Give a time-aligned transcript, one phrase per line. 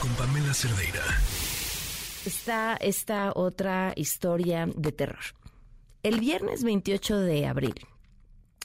[0.00, 1.04] Con Pamela Cerdeira.
[2.24, 5.20] Está esta otra historia de terror.
[6.02, 7.74] El viernes 28 de abril,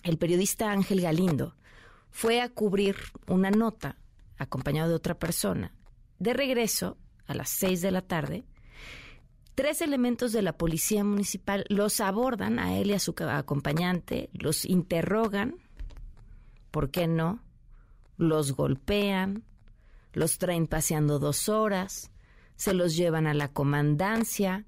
[0.01, 1.55] el periodista Ángel Galindo
[2.09, 2.95] fue a cubrir
[3.27, 3.99] una nota
[4.39, 5.71] acompañado de otra persona.
[6.17, 6.97] De regreso,
[7.27, 8.43] a las 6 de la tarde,
[9.53, 14.65] tres elementos de la policía municipal los abordan a él y a su acompañante, los
[14.65, 15.57] interrogan,
[16.71, 17.43] ¿por qué no?
[18.17, 19.43] Los golpean,
[20.13, 22.11] los traen paseando dos horas,
[22.55, 24.65] se los llevan a la comandancia,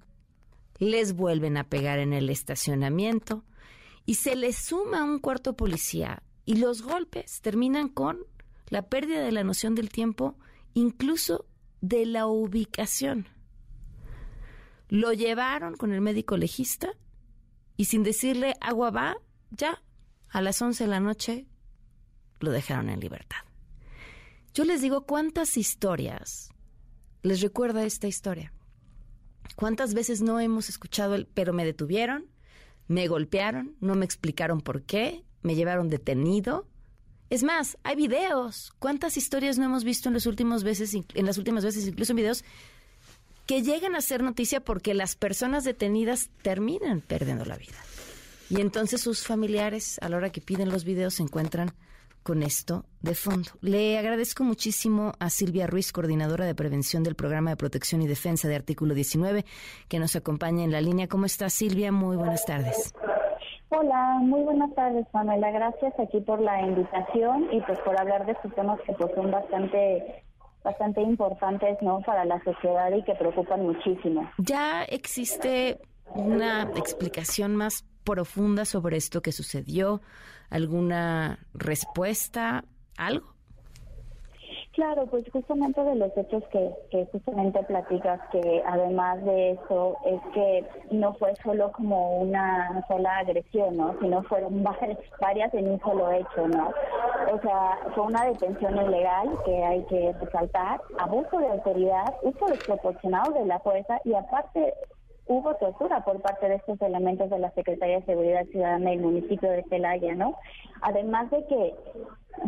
[0.80, 3.44] les vuelven a pegar en el estacionamiento
[4.06, 8.20] y se les suma un cuarto policía y los golpes terminan con
[8.68, 10.38] la pérdida de la noción del tiempo,
[10.74, 11.46] incluso
[11.82, 13.28] de la ubicación.
[14.90, 16.92] Lo llevaron con el médico legista
[17.78, 19.18] y sin decirle agua va,
[19.52, 19.82] ya
[20.30, 21.46] a las 11 de la noche
[22.40, 23.38] lo dejaron en libertad.
[24.54, 26.52] Yo les digo cuántas historias
[27.24, 28.54] les recuerda esta historia.
[29.56, 32.28] ¿Cuántas veces no hemos escuchado el pero me detuvieron,
[32.88, 36.68] me golpearon, no me explicaron por qué, me llevaron detenido?
[37.32, 38.74] Es más, hay videos.
[38.78, 42.18] ¿Cuántas historias no hemos visto en los últimos veces, en las últimas veces, incluso en
[42.18, 42.44] videos
[43.48, 47.78] que llegan a ser noticia porque las personas detenidas terminan perdiendo la vida?
[48.52, 51.74] Y entonces sus familiares, a la hora que piden los videos, se encuentran
[52.24, 53.52] con esto de fondo.
[53.62, 58.48] Le agradezco muchísimo a Silvia Ruiz, coordinadora de prevención del programa de protección y defensa
[58.48, 59.46] de Artículo 19,
[59.90, 61.08] que nos acompaña en la línea.
[61.08, 61.92] ¿Cómo está Silvia?
[61.92, 62.94] Muy buenas tardes.
[63.70, 65.52] Hola, muy buenas tardes, Pamela.
[65.52, 69.32] Gracias aquí por la invitación y pues por hablar de estos temas que pues son
[69.32, 70.24] bastante
[70.64, 72.00] bastante importantes, ¿no?
[72.02, 74.30] Para la sociedad y que preocupan muchísimo.
[74.38, 75.80] Ya existe
[76.16, 80.02] una explicación más profunda sobre esto que sucedió?
[80.50, 82.66] ¿Alguna respuesta?
[82.98, 83.34] ¿Algo?
[84.74, 90.20] Claro, pues justamente de los hechos que, que justamente platicas, que además de eso es
[90.34, 93.96] que no fue solo como una sola agresión, ¿no?
[94.02, 94.64] Sino fueron
[95.22, 96.74] varias en un solo hecho, ¿no?
[97.32, 103.32] O sea, fue una detención ilegal que hay que resaltar, abuso de autoridad, uso desproporcionado
[103.32, 104.74] de la fuerza y aparte
[105.28, 109.50] hubo tortura por parte de estos elementos de la Secretaría de Seguridad Ciudadana del municipio
[109.50, 110.36] de Celaya, ¿no?
[110.82, 111.74] Además de que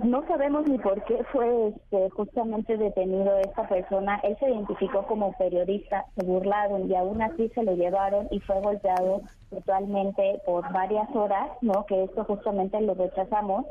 [0.03, 4.19] no sabemos ni por qué fue este, justamente detenido esta persona.
[4.23, 8.59] Él se identificó como periodista, se burlaron y aún así se lo llevaron y fue
[8.61, 9.21] golpeado
[9.51, 11.85] virtualmente por varias horas, ¿no?
[11.85, 13.65] Que esto justamente lo rechazamos.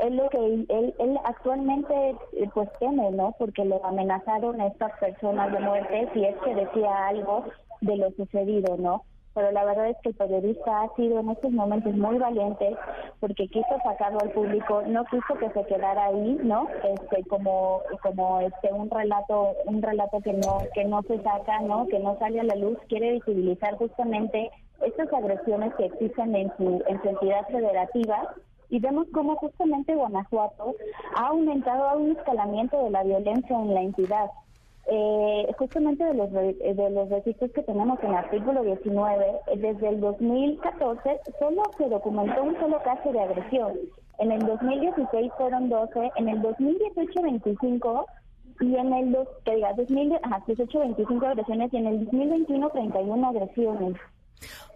[0.00, 2.16] Él lo que él, él actualmente
[2.52, 3.34] pues teme, ¿no?
[3.38, 7.44] Porque lo amenazaron a estas personas de muerte si es que decía algo
[7.80, 9.04] de lo sucedido, ¿no?
[9.32, 12.76] Pero la verdad es que el periodista ha sido en estos momentos muy valiente
[13.20, 16.68] porque quiso sacarlo al público, no quiso que se quedara ahí, ¿no?
[16.82, 21.86] Este como como este un relato un relato que no que no se saca, ¿no?
[21.86, 24.50] Que no sale a la luz, quiere visibilizar justamente
[24.84, 28.34] estas agresiones que existen en su en su entidad federativa
[28.68, 30.74] y vemos cómo justamente Guanajuato
[31.14, 34.30] ha aumentado a un escalamiento de la violencia en la entidad
[34.92, 39.24] eh, justamente de los de los registros que tenemos en el artículo 19,
[39.56, 43.78] desde el 2014 solo se documentó un solo caso de agresión.
[44.18, 48.06] En el 2016 fueron 12, en el 2018 25
[48.60, 53.96] y en el dos, que diga, 2018 25 agresiones y en el 2021 31 agresiones.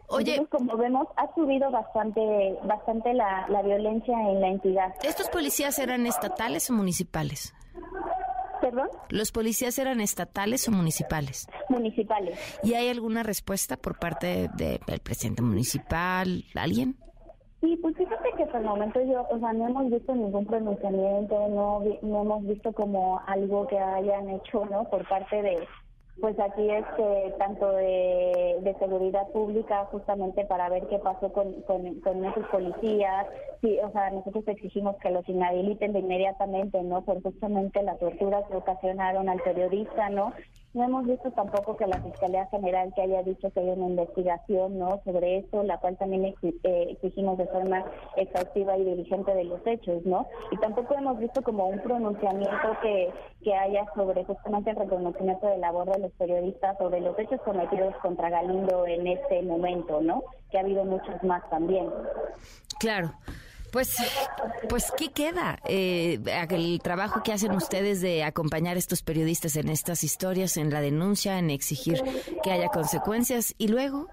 [0.06, 4.94] Oye, como vemos, ha subido bastante bastante la, la violencia en la entidad.
[5.02, 7.52] ¿Estos policías eran estatales o municipales?
[9.10, 11.46] ¿Los policías eran estatales o municipales?
[11.68, 12.38] Municipales.
[12.62, 16.44] ¿Y hay alguna respuesta por parte del presidente municipal?
[16.54, 16.96] ¿Alguien?
[17.60, 21.48] Sí, pues fíjate que hasta el momento yo, o sea, no hemos visto ningún pronunciamiento,
[21.48, 24.84] no, no hemos visto como algo que hayan hecho, ¿no?
[24.90, 25.66] Por parte de,
[26.20, 32.00] pues aquí este tanto de, seguridad pública justamente para ver qué pasó con, con,
[32.50, 33.26] policías.
[33.60, 38.44] Sí o sea nosotros exigimos que los inhabiliten de inmediatamente no por justamente la tortura
[38.48, 40.32] que ocasionaron al periodista no
[40.74, 44.78] no hemos visto tampoco que la Fiscalía General que haya dicho que hay una investigación
[44.78, 47.84] no sobre eso, la cual también eh, exigimos de forma
[48.16, 50.26] exhaustiva y diligente de los hechos, ¿no?
[50.50, 53.12] Y tampoco hemos visto como un pronunciamiento que,
[53.42, 57.94] que haya sobre justamente el reconocimiento de labor de los periodistas sobre los hechos cometidos
[58.02, 60.24] contra Galindo en este momento, ¿no?
[60.50, 61.88] Que ha habido muchos más también.
[62.80, 63.12] Claro.
[63.74, 63.96] Pues,
[64.68, 65.58] pues ¿qué queda?
[65.68, 70.70] Eh, el trabajo que hacen ustedes de acompañar a estos periodistas en estas historias, en
[70.70, 72.00] la denuncia, en exigir
[72.44, 74.06] que haya consecuencias y luego.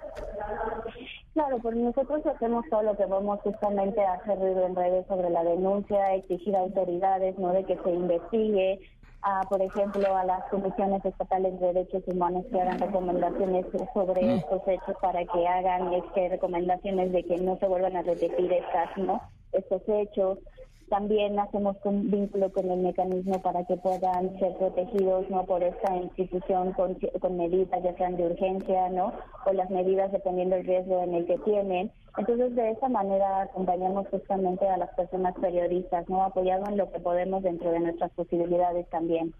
[1.36, 5.30] Claro, pues nosotros hacemos todo lo que vamos justamente a hacer ruido en redes sobre
[5.30, 8.80] la denuncia, exigir autoridades, no de que se investigue,
[9.22, 14.30] a, por ejemplo, a las comisiones estatales de derechos humanos que hagan recomendaciones sobre mm.
[14.32, 18.98] estos hechos para que hagan este, recomendaciones de que no se vuelvan a repetir estas,
[18.98, 19.22] ¿no?
[19.54, 20.40] Estos hechos.
[20.90, 25.96] También hacemos un vínculo con el mecanismo para que puedan ser protegidos no por esta
[25.96, 29.14] institución con, con medidas ya sean de urgencia, ¿no?
[29.46, 31.92] O las medidas dependiendo del riesgo en el que tienen.
[32.18, 36.24] Entonces, de esa manera acompañamos justamente a las personas periodistas, ¿no?
[36.24, 39.34] Apoyando en lo que podemos dentro de nuestras posibilidades también.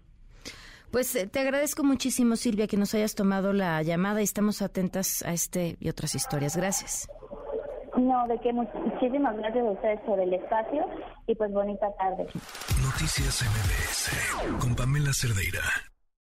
[0.92, 5.22] Pues eh, te agradezco muchísimo, Silvia, que nos hayas tomado la llamada y estamos atentas
[5.22, 6.54] a este y otras historias.
[6.54, 7.08] Gracias.
[7.96, 10.86] No, de que muchísimas gracias a ustedes por el espacio
[11.26, 12.26] y pues bonita tarde.
[12.82, 15.91] Noticias MBS con Pamela Cerdeira.